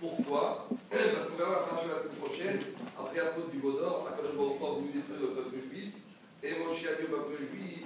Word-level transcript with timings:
Pourquoi 0.00 0.68
Parce 0.90 1.26
qu'on 1.26 1.36
verra 1.36 1.66
la 1.70 1.94
la 1.94 1.98
semaine 1.98 2.16
prochaine, 2.20 2.60
après 2.98 3.16
la 3.16 3.32
faute 3.32 3.50
du 3.50 3.58
Godor, 3.58 4.06
à 4.06 4.16
Kadosh 4.16 4.36
Baruch 4.36 4.58
voulu 4.58 4.92
détruire 4.92 5.20
le 5.20 5.28
peuple 5.28 5.56
juif, 5.70 5.94
et 6.42 6.50
Moshe 6.58 6.86
a 6.86 7.00
dit 7.00 7.06
au 7.10 7.16
peuple 7.16 7.42
juif, 7.50 7.84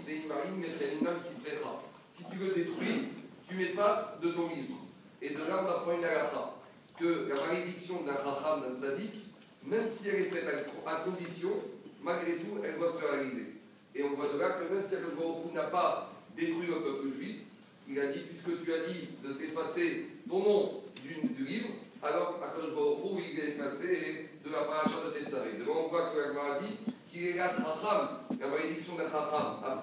si 2.17 2.25
tu 2.31 2.37
veux 2.37 2.55
détruire, 2.55 3.03
tu 3.49 3.55
m'effaces 3.55 4.21
de 4.21 4.31
ton 4.31 4.49
livre. 4.49 4.77
Et 5.23 5.31
de 5.31 5.39
là, 5.39 5.65
on 5.65 5.71
apprend 5.71 5.93
une 5.93 6.05
halakha, 6.05 6.55
que 6.99 7.29
la 7.29 7.47
malédiction 7.47 8.03
d'un 8.03 8.15
racham, 8.15 8.63
d'un 8.63 8.75
sadique, 8.75 9.27
même 9.65 9.87
si 9.87 10.09
elle 10.09 10.23
est 10.23 10.31
faite 10.31 10.47
à, 10.87 10.95
condition, 10.97 11.51
malgré 12.03 12.37
tout, 12.37 12.59
elle 12.65 12.77
doit 12.77 12.91
se 12.91 12.99
réaliser. 13.05 13.55
Et 13.95 14.03
on 14.03 14.15
voit 14.15 14.29
de 14.33 14.39
là 14.39 14.51
que 14.51 14.75
même 14.75 14.85
si 14.85 14.95
Baruch 14.97 15.53
n'a 15.55 15.65
pas 15.65 16.13
détruit 16.37 16.67
le 16.67 16.83
peuple 16.83 17.09
juif, 17.17 17.37
il 17.89 17.99
a 17.99 18.07
dit, 18.09 18.21
puisque 18.21 18.65
tu 18.65 18.73
as 18.73 18.87
dit 18.89 19.09
de 19.25 19.33
t'effacer 19.35 20.07
ton 20.29 20.39
nom 20.39 20.81
alors 22.03 22.41
Akadosh 22.43 22.75
Baruch 22.75 23.25
il 23.33 23.41
est 23.41 23.49
effacé 23.51 24.31
de 24.45 24.51
la 24.51 24.65
paracha 24.65 25.05
de 25.05 25.11
Tetzaveh. 25.19 25.59
De 25.59 25.65
là, 25.65 25.73
on 25.77 25.89
voit 25.89 26.11
que 26.11 26.19
la 26.19 26.59
dit 26.61 26.79
qu'il 27.11 27.27
est 27.29 27.37
la 27.37 27.53
la 28.41 28.47
malédiction 28.47 28.95
d'un 28.97 29.11
Chacham, 29.11 29.61
à 29.63 29.83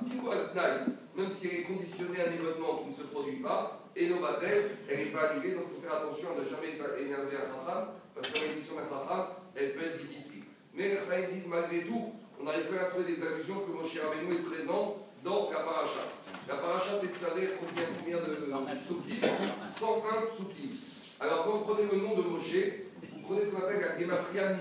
al 0.60 0.86
même 1.16 1.30
si 1.30 1.48
elle 1.48 1.60
est 1.60 1.64
conditionnée 1.64 2.22
à 2.22 2.30
un 2.30 2.34
événement 2.34 2.82
qui 2.82 2.90
ne 2.90 2.94
se 2.94 3.04
produit 3.12 3.38
pas, 3.38 3.82
et 3.96 4.10
nos 4.10 4.20
baptêmes, 4.20 4.70
elle 4.90 4.98
n'est 4.98 5.12
pas 5.12 5.30
annulée, 5.30 5.56
donc 5.56 5.66
il 5.70 5.76
faut 5.76 5.82
faire 5.82 5.98
attention 5.98 6.30
à 6.32 6.40
ne 6.40 6.50
jamais 6.50 6.78
énerver 6.78 7.38
un 7.38 7.50
Chacham, 7.54 7.88
parce 8.14 8.30
que 8.30 8.34
la 8.34 8.42
malédiction 8.48 8.76
d'un 8.76 8.90
Chacham, 8.90 9.26
elle 9.56 9.74
peut 9.74 9.86
être 9.86 10.08
difficile. 10.08 10.44
Mais 10.74 10.90
les 10.90 10.96
Chacham 10.96 11.32
disent 11.32 11.48
malgré 11.48 11.82
tout, 11.82 12.14
on 12.42 12.48
arrive 12.48 12.66
pas 12.66 12.82
à 12.82 12.86
trouver 12.90 13.14
des 13.14 13.22
allusions 13.22 13.62
que 13.62 13.72
Moshe 13.72 13.98
Rabbeinu 13.98 14.36
est 14.36 14.46
présent 14.46 14.98
dans 15.24 15.50
la 15.52 15.60
paracha. 15.60 16.06
La 16.48 16.56
paracha 16.56 16.98
Tetzaveh 17.02 17.58
contient 17.60 17.90
combien 17.98 18.18
de 18.18 18.34
psukim 18.34 19.22
101 19.68 20.26
psukim. 20.28 20.97
Alors 21.20 21.46
quand 21.46 21.58
vous 21.58 21.74
prenez 21.74 21.90
le 21.92 21.98
nom 21.98 22.16
de 22.16 22.22
Moshe, 22.22 22.54
vous 23.02 23.22
prenez 23.26 23.42
ce 23.42 23.48
qu'on 23.48 23.64
appelle 23.64 23.82
la 23.82 24.00
gematria 24.00 24.56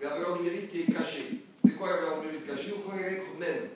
la 0.00 0.08
valeur 0.08 0.36
numérique 0.38 0.70
qui 0.70 0.82
est 0.82 0.92
cachée. 0.92 1.40
C'est 1.62 1.72
quoi 1.72 1.90
la 1.90 1.96
valeur 1.96 2.18
numérique 2.20 2.46
cachée? 2.46 2.72
Vous 2.74 2.88
prenez 2.88 3.02
la 3.02 3.10
lettre 3.10 3.26
même. 3.38 3.68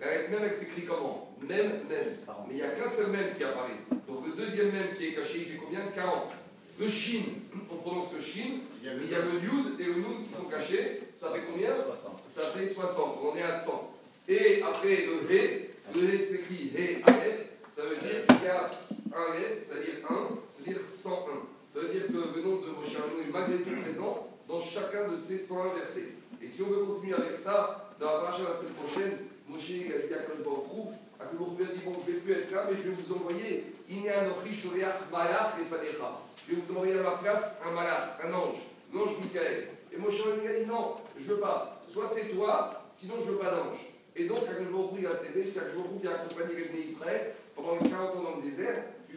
La 0.00 0.10
lettre 0.10 0.30
même, 0.30 0.44
elle 0.44 0.54
s'écrit 0.54 0.84
comment? 0.84 1.36
Même, 1.40 1.86
même. 1.88 2.16
Mais 2.48 2.54
il 2.54 2.56
n'y 2.56 2.62
a 2.62 2.70
qu'un 2.70 2.88
seul 2.88 3.10
même 3.10 3.34
qui 3.36 3.44
apparaît. 3.44 3.78
Donc 4.08 4.26
le 4.26 4.32
deuxième 4.32 4.72
même 4.72 4.94
qui 4.96 5.06
est 5.08 5.14
caché, 5.14 5.38
il 5.38 5.44
fait 5.52 5.58
combien? 5.62 5.80
40. 5.94 6.32
Le 6.80 6.88
shin, 6.88 7.22
on 7.70 7.76
prononce 7.76 8.12
le 8.12 8.20
shin, 8.20 8.58
mais 8.82 8.90
il 9.04 9.10
y 9.10 9.14
a 9.14 9.20
le 9.20 9.34
yud 9.34 9.78
et 9.78 9.84
le 9.84 9.94
nun 9.94 10.24
qui 10.24 10.34
sont 10.34 10.48
cachés. 10.48 11.02
Ça 11.20 11.30
fait 11.30 11.42
combien? 11.48 11.70
60. 11.74 12.22
Ça 12.26 12.42
fait 12.42 12.66
60. 12.66 13.18
On 13.22 13.36
est 13.36 13.42
à 13.42 13.56
100. 13.56 13.94
Et 14.28 14.62
après 14.62 15.06
le 15.06 15.30
he, 15.30 15.68
le 15.94 16.14
he 16.14 16.18
s'écrit 16.18 16.72
he 16.74 17.02
alef, 17.06 17.46
ça 17.70 17.82
veut 17.82 17.96
dire 17.96 18.26
qu'il 18.26 18.44
y 18.44 18.48
a 18.48 18.64
un 18.64 19.34
he, 19.34 19.62
c'est-à-dire 19.68 19.94
1, 20.08 20.08
c'est-à-dire 20.08 20.08
101. 20.08 20.38
Ça 21.82 21.88
veut 21.88 21.94
dire 21.94 22.06
que 22.06 22.12
le 22.36 22.42
nom 22.44 22.60
de 22.60 22.70
Moshe 22.70 22.94
est 22.94 23.32
malgré 23.32 23.58
tout 23.58 23.82
présent 23.82 24.28
dans 24.46 24.60
chacun 24.60 25.10
de 25.10 25.16
ces 25.16 25.36
101 25.36 25.74
versets. 25.74 26.14
Et 26.40 26.46
si 26.46 26.62
on 26.62 26.66
veut 26.66 26.84
continuer 26.84 27.14
avec 27.14 27.36
ça, 27.36 27.90
dans 27.98 28.06
la 28.06 28.18
paracha 28.20 28.44
la 28.44 28.54
semaine 28.54 28.74
prochaine, 28.74 29.18
Moshe 29.48 29.90
a 29.90 30.06
dit 30.06 30.14
à 30.14 30.22
Baruch 30.44 30.94
à 31.18 31.24
a 31.24 31.26
dit 31.26 31.80
Bon, 31.84 31.92
je 32.06 32.12
ne 32.12 32.14
vais 32.14 32.20
plus 32.20 32.32
être 32.34 32.52
là, 32.52 32.68
mais 32.70 32.76
je 32.76 32.82
vais 32.82 32.94
vous 32.94 33.12
envoyer 33.12 33.74
Inéanochi 33.90 34.54
Shoreach 34.54 35.10
Malach 35.10 35.54
et 35.60 35.64
Fadecha. 35.64 36.20
Je 36.46 36.54
vais 36.54 36.62
vous 36.62 36.72
envoyer 36.72 37.00
à 37.00 37.02
ma 37.02 37.10
place 37.16 37.60
un 37.66 37.72
malach, 37.72 38.20
un 38.22 38.32
ange, 38.32 38.62
l'ange 38.94 39.18
Michael. 39.20 39.66
Et 39.90 39.96
Moshe 39.96 40.20
a 40.20 40.60
dit 40.60 40.66
Non, 40.66 40.94
je 41.18 41.24
ne 41.24 41.34
veux 41.34 41.40
pas. 41.40 41.82
Soit 41.88 42.06
c'est 42.06 42.28
toi, 42.28 42.84
sinon 42.94 43.14
je 43.24 43.26
ne 43.26 43.30
veux 43.32 43.38
pas 43.38 43.50
d'ange. 43.50 43.78
Et 44.14 44.28
donc, 44.28 44.44
Akadosh 44.48 44.70
Baruch 44.70 45.04
a 45.12 45.16
cédé, 45.16 45.50
c'est 45.50 45.58
Akadosh 45.58 45.82
Baruch 45.82 46.00
qui 46.00 46.06
a 46.06 46.12
accompagné 46.12 46.54
les 46.72 46.92
Israël 46.92 47.34
pendant 47.56 47.76
40 47.76 47.90
ans 47.90 48.22
dans 48.22 48.36
le 48.36 48.42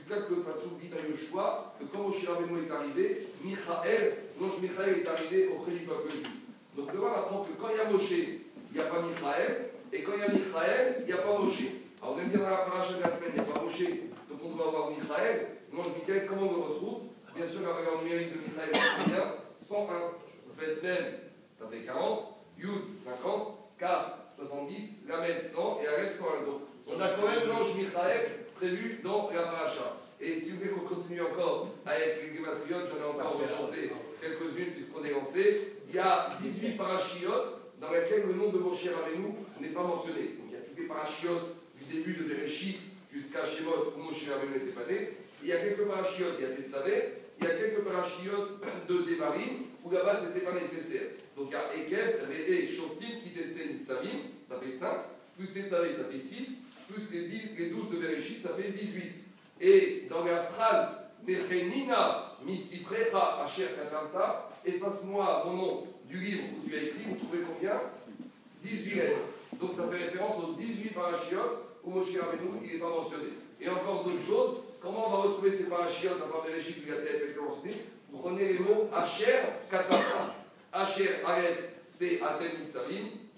désert 0.06 0.22
jusqu'à 0.22 0.22
ce 0.22 0.30
que 0.30 0.36
le 0.36 0.42
Passou 0.42 0.70
dit 0.80 0.89
le 0.89 1.17
choix 1.17 1.73
que 1.80 1.86
quand 1.86 2.04
Moshe 2.04 2.26
Rabbeinu 2.27 2.66
est 2.66 2.71
arrivé, 2.71 3.27
Michael, 3.43 4.17
l'ange 4.39 4.61
Michael 4.61 4.99
est 4.99 5.08
arrivé 5.08 5.48
auprès 5.48 5.71
du 5.71 5.80
peuple 5.80 6.11
juif. 6.11 6.27
Donc 6.77 6.93
devant 6.93 7.08
on 7.08 7.14
apprend 7.14 7.43
que 7.43 7.54
quand 7.60 7.70
il 7.70 7.77
y 7.77 7.80
a 7.80 7.89
Moshe, 7.89 8.11
il 8.11 8.42
n'y 8.73 8.80
a 8.80 8.86
pas 8.86 9.02
Michael, 9.02 9.70
et 9.92 10.04
quand 10.04 10.11
il 10.16 10.20
y 10.20 10.23
a 10.23 10.27
Michael, 10.27 10.95
il 11.02 11.05
n'y 11.05 11.14
a 11.14 11.17
pas 11.17 11.38
Moshe. 11.38 11.61
Alors 12.02 12.14
vous 12.14 12.20
allez 12.20 12.27
me 12.27 12.33
dire 12.33 12.42
dans 12.42 12.49
la 12.49 12.58
paracha 12.58 12.93
de 12.93 13.02
la 13.02 13.10
semaine, 13.10 13.32
il 13.36 13.42
n'y 13.42 13.49
a 13.49 13.54
pas 13.54 13.61
Moshe, 13.61 13.89
donc 14.30 14.39
on 14.43 14.55
doit 14.55 14.67
avoir 14.67 14.89
Michael. 14.92 15.48
L'ange 15.73 15.88
Michael, 15.98 16.27
comment 16.27 16.49
on 16.49 16.55
le 16.55 16.61
retrouve? 16.61 16.99
Bien 17.36 17.48
sûr, 17.48 17.61
la 17.61 17.73
valeur 17.73 18.02
numérique 18.02 18.32
de 18.32 18.39
Michael, 18.39 18.70
c'est 18.73 19.04
combien? 19.04 19.33
101. 19.60 19.93
Vous 20.48 20.61
faites 20.61 20.83
même, 20.83 21.05
ça 21.60 21.66
fait 21.70 21.83
40, 21.83 22.23
Yud, 22.58 22.70
50, 23.04 23.58
Kaf, 23.77 24.05
70, 24.37 25.02
Lamed, 25.08 25.43
100, 25.43 25.80
et 25.83 25.87
Aleph, 25.87 26.17
101. 26.17 26.45
Donc 26.45 26.61
on 26.87 27.02
a 27.02 27.10
quand 27.10 27.27
même 27.27 27.49
l'ange 27.49 27.76
Michael 27.76 28.45
prévu 28.65 28.99
dans 29.03 29.30
la 29.31 29.43
paracha. 29.43 29.98
Et 30.20 30.39
si 30.39 30.52
vous 30.52 30.58
voulez 30.58 30.70
qu'on 30.71 30.95
continue 30.95 31.21
encore 31.21 31.70
avec 31.86 32.23
les 32.23 32.36
gématriotes, 32.36 32.89
j'en 32.89 32.99
ai 32.99 33.09
encore 33.09 33.39
recensé 33.39 33.92
quelques-unes 34.20 34.73
puisqu'on 34.73 35.03
est 35.03 35.11
lancé. 35.11 35.73
Il 35.87 35.95
y 35.95 35.99
a 35.99 36.37
18 36.42 36.77
parachiotes 36.77 37.61
dans 37.80 37.92
lesquels 37.92 38.25
le 38.25 38.33
nom 38.33 38.49
de 38.49 38.58
Moshe 38.58 38.87
Rabbeinu 38.87 39.36
n'est 39.61 39.70
pas 39.70 39.83
mentionné. 39.83 40.39
Donc 40.39 40.48
il 40.49 40.54
y 40.54 40.58
a 40.58 40.61
tous 40.61 40.81
les 40.81 40.87
parachiotes 40.87 41.55
du 41.80 41.98
début 41.98 42.14
de 42.14 42.23
Bereshit 42.23 42.80
jusqu'à 43.14 43.45
Shemot 43.45 43.93
où 43.95 44.02
Moshe 44.02 44.27
Rabbeinu 44.27 44.54
n'était 44.54 44.71
pas 44.71 44.92
né. 44.92 45.09
Il 45.43 45.49
y 45.49 45.52
a 45.52 45.61
quelques 45.61 45.86
parachiotes, 45.86 46.36
il 46.39 46.43
y 46.43 46.45
a 46.45 46.55
Tetzavé, 46.55 47.04
il 47.37 47.45
y 47.45 47.48
a 47.48 47.55
quelques 47.55 47.83
parachiotes 47.83 48.61
de 48.89 48.98
Devarim 49.04 49.65
où 49.83 49.92
là-bas 49.92 50.17
c'était 50.17 50.43
pas 50.43 50.54
nécessaire. 50.54 51.11
Donc 51.37 51.52
il 51.52 51.54
y 51.54 51.55
a 51.55 51.83
Ekeb, 51.83 52.21
Re'e, 52.27 52.75
Shoftim, 52.75 53.20
Kitetse, 53.21 53.73
Nitzavim, 53.73 54.31
ça 54.48 54.59
fait 54.59 54.71
5, 54.71 54.89
plus 55.37 55.54
Tetzavé, 55.54 55.93
ça 55.93 56.05
fait 56.05 56.20
6, 56.20 56.64
plus 56.88 57.12
les, 57.12 57.28
10, 57.28 57.42
les 57.58 57.70
12 57.70 57.90
de 57.92 57.98
Bereshit, 57.98 58.44
ça 58.44 58.50
fait 58.54 58.72
18. 58.72 59.04
Et 59.62 60.08
dans 60.10 60.23
la 60.23 60.44
phrase 60.44 60.90
Nechenina 61.28 62.38
misifrecha 62.46 63.44
asher 63.44 63.70
katanta, 63.76 64.50
efface-moi 64.66 65.44
mon 65.46 65.54
nom 65.54 65.88
du 66.08 66.20
livre 66.20 66.44
où 66.56 66.70
tu 66.70 66.76
as 66.76 66.84
écrit, 66.84 67.04
vous 67.10 67.16
trouvez 67.16 67.40
combien? 67.42 67.80
18 68.64 68.96
lettres. 68.96 69.18
Donc 69.60 69.73
ça 69.73 69.88
fait 69.88 70.06
référence 70.06 70.44
aux 70.44 70.54
18 70.54 70.94
parachiotes 70.94 71.60
où 71.84 71.92
Moshe 71.92 72.16
Rabbeinu 72.18 72.50
il 72.64 72.73
n'est 72.73 72.80
pas 72.80 72.90
mentionné. 72.90 73.30
Et 73.62 73.70
encore 73.70 74.04
d'autres 74.04 74.26
choses, 74.26 74.58
comment 74.82 75.08
on 75.08 75.12
va 75.12 75.17
retrouver 75.30 75.52
ces 75.52 75.70
parachiotes 75.70 76.22
à 76.22 76.32
part 76.32 76.44
Bereshit 76.44 76.78
a 76.90 77.16
été 77.16 77.40
mentionné 77.40 77.76
Vous 78.12 78.20
prenez 78.20 78.54
les 78.54 78.60
mots 78.60 78.90
Asher 78.94 79.40
katanta. 79.72 80.36
Asher, 80.73 81.22
Aleph, 81.26 81.60
c'est 81.88 82.22
Atem 82.22 82.67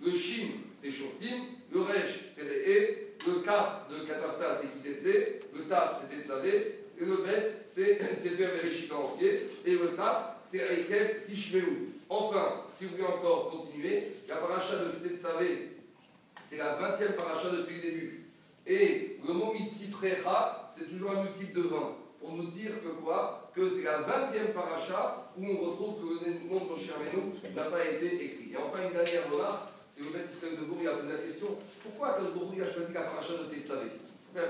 le 0.02 0.12
Shin, 0.12 0.48
c'est 0.76 0.92
Shoftim, 0.92 1.44
le 1.72 1.82
Resh, 1.82 2.20
c'est 2.36 2.44
les 2.44 2.74
E, 2.74 2.98
kaf 3.68 3.90
de 3.90 4.06
katafta, 4.06 4.56
c'est 4.56 4.68
kitetse, 4.74 5.42
le 5.56 5.64
taf, 5.68 6.02
c'est 6.02 6.16
tetzavé, 6.16 6.80
et 7.00 7.06
le 7.06 7.18
bet, 7.18 7.62
c'est 7.66 8.00
sefer 8.14 8.48
bereshit 8.48 8.92
entier, 8.92 9.50
et 9.66 9.72
le 9.72 9.96
taf, 9.96 10.38
c'est 10.44 10.66
reikel 10.66 11.24
tishmeu. 11.26 11.90
Enfin, 12.10 12.64
si 12.76 12.86
vous 12.86 12.92
voulez 12.92 13.04
encore 13.04 13.52
continuer, 13.52 14.14
la 14.30 14.38
paracha 14.38 14.78
de 14.78 14.92
Tsetsavé, 14.92 15.76
c'est 16.44 16.58
la 16.58 16.80
20e 16.80 17.16
paracha 17.16 17.50
depuis 17.50 17.76
le 17.76 17.82
début. 17.82 18.26
Et 18.66 19.18
le 19.28 19.34
mot 19.34 19.54
misitrecha, 19.54 20.66
c'est 20.74 20.90
toujours 20.90 21.12
un 21.12 21.26
type 21.38 21.54
de 21.54 21.64
vin. 21.64 21.96
Pour 22.20 22.34
nous 22.34 22.48
dire 22.48 22.72
que 22.82 22.90
quoi? 23.04 23.52
Que 23.54 23.68
c'est 23.70 23.84
la 23.84 24.00
20e 24.00 24.54
paracha 24.54 25.32
où 25.38 25.46
on 25.46 25.70
retrouve 25.70 25.96
que 25.96 26.26
le 26.26 26.34
nom 26.50 26.66
de 26.66 26.70
Moshe 26.70 26.88
n'a 27.56 27.64
pas 27.64 27.86
été 27.86 28.16
écrit. 28.16 28.54
Et 28.54 28.58
enfin, 28.58 28.88
une 28.88 28.94
dernière 28.94 29.32
remarque 29.32 29.70
si 29.98 30.04
vous 30.04 30.14
mettez 30.14 30.32
Israël 30.32 30.56
de 30.60 30.66
Bourg, 30.66 30.78
il 30.80 30.88
a 30.88 30.94
posé 30.94 31.12
la 31.12 31.18
question 31.18 31.58
pourquoi 31.82 32.10
Akadosh 32.10 32.34
Baruch 32.38 32.62
a 32.62 32.72
choisi 32.72 32.94
la 32.94 33.02
paracha 33.02 33.34
de 33.34 33.50
Tetzavé 33.50 33.90
Pourquoi 34.32 34.46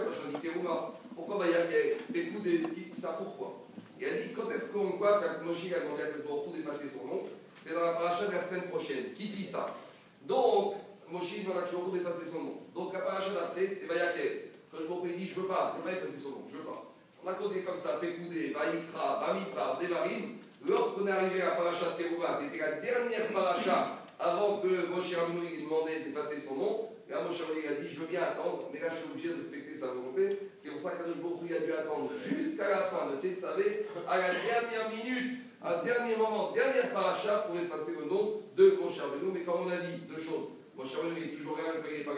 il 0.00 0.08
pas 0.08 0.16
choisi 0.16 0.36
Kérouma 0.40 0.92
Pourquoi 1.14 1.38
bah, 1.38 1.44
il 1.46 1.52
y 1.52 1.56
a 1.56 1.96
des 2.08 2.28
coups 2.30 2.44
de 2.44 2.60
ça 2.98 3.18
Pourquoi? 3.18 3.66
Il 4.00 4.06
a 4.06 4.10
dit 4.12 4.32
quand 4.34 4.50
est-ce 4.50 4.72
qu'on 4.72 4.96
voit 4.96 5.20
que 5.20 5.44
Moshe 5.44 5.70
a 5.76 5.80
demandé 5.80 6.02
à 6.04 6.16
Baruch 6.26 6.56
d'effacer 6.56 6.88
son 6.88 7.06
nom? 7.06 7.22
C'est 7.62 7.74
dans 7.74 7.84
la 7.84 7.92
paracha 7.92 8.26
de 8.26 8.32
la 8.32 8.40
semaine 8.40 8.68
prochaine. 8.70 9.12
Qui 9.14 9.28
dit 9.28 9.44
ça? 9.44 9.76
Donc, 10.22 10.76
Moshe 11.10 11.44
demande 11.44 11.58
à 11.58 11.70
Baruch 11.70 11.92
d'effacer 11.92 12.30
son 12.30 12.42
nom. 12.42 12.56
Donc 12.74 12.94
la 12.94 13.00
paracha 13.00 13.28
d'après, 13.28 13.68
c'est 13.68 13.84
Vayakel. 13.84 14.48
Akadosh 14.72 14.88
Baruch 14.88 15.16
dit 15.18 15.26
je 15.26 15.38
veux 15.38 15.48
pas, 15.48 15.76
je 15.76 15.82
veux 15.82 15.84
pas 15.84 16.00
effacer 16.00 16.18
son 16.18 16.30
nom, 16.30 16.44
je 16.50 16.56
veux 16.56 16.64
pas. 16.64 16.82
On 17.22 17.28
a 17.28 17.34
compté 17.34 17.62
comme 17.62 17.78
ça 17.78 17.98
Pekoudé, 18.00 18.54
Vaïkra, 18.56 19.20
Bamitra, 19.20 19.78
Devarim. 19.82 20.38
Lorsqu'on 20.66 21.06
est 21.08 21.10
arrivé 21.10 21.42
à 21.42 21.46
la 21.46 21.50
paracha 21.56 21.90
de 21.90 22.02
Kérouma, 22.02 22.38
c'était 22.40 22.58
la 22.58 22.80
dernière 22.80 23.32
paracha 23.34 24.01
avant 24.22 24.58
que 24.58 24.86
Moshe 24.86 25.14
Rabbeinu 25.14 25.48
lui 25.48 25.64
demandait 25.64 26.00
d'effacer 26.00 26.38
son 26.40 26.54
nom, 26.54 26.88
là 27.10 27.22
Moshe 27.22 27.42
Rabbeinu 27.42 27.66
a 27.66 27.80
dit 27.80 27.88
Je 27.92 28.00
veux 28.00 28.06
bien 28.06 28.22
attendre, 28.22 28.70
mais 28.72 28.78
là 28.80 28.86
je 28.90 28.96
suis 28.96 29.10
obligé 29.10 29.28
de 29.30 29.34
respecter 29.34 29.74
sa 29.74 29.88
volonté. 29.88 30.38
C'est 30.58 30.70
pour 30.70 30.80
ça 30.80 30.90
qu'Adosh 30.90 31.18
Baruch 31.18 31.50
a 31.50 31.66
dû 31.66 31.72
attendre 31.72 32.10
jusqu'à 32.28 32.68
la 32.70 32.82
fin 32.84 33.10
de 33.10 33.16
Tetzavé, 33.16 33.86
à 34.08 34.18
la 34.18 34.28
dernière 34.28 34.90
minute, 34.90 35.38
à 35.60 35.82
dernier 35.82 36.16
moment, 36.16 36.52
dernière 36.52 36.92
paracha 36.92 37.46
pour 37.48 37.58
effacer 37.58 37.92
le 37.98 38.06
nom 38.06 38.42
de 38.56 38.78
Moshe 38.80 38.98
Rabbeinu. 39.00 39.32
Mais 39.34 39.40
comme 39.42 39.66
on 39.66 39.70
a 39.70 39.78
dit, 39.78 40.02
deux 40.08 40.22
choses. 40.22 40.54
Moshe 40.76 40.94
Rabbeinu 40.94 41.26
est 41.26 41.36
toujours 41.36 41.56
rien 41.56 41.72
quand 41.82 42.12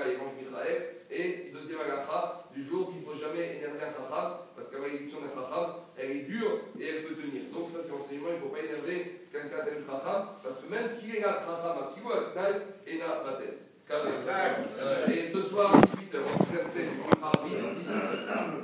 Parce 9.86 10.56
que 10.56 10.70
même 10.70 10.96
qui 10.98 11.16
est 11.16 11.20
la 11.20 11.34
Chacham 11.34 11.76
à 11.78 11.94
Kiwa 11.94 12.14
et 12.86 12.98
la 12.98 13.22
Batel. 13.24 13.58
Et 15.12 15.26
ce 15.28 15.42
soir, 15.42 15.72
18h, 15.72 16.18
on 16.24 17.26
en 17.26 18.63